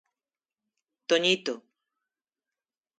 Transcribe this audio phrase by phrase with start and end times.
[1.09, 1.53] Toñito.